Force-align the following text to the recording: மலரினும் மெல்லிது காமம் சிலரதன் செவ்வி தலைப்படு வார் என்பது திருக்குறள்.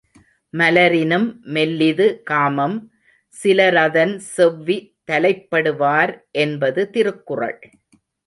மலரினும் 0.53 1.27
மெல்லிது 1.53 2.07
காமம் 2.23 2.77
சிலரதன் 3.35 4.15
செவ்வி 4.31 4.77
தலைப்படு 5.05 5.73
வார் 5.75 6.13
என்பது 6.43 6.83
திருக்குறள். 6.89 7.59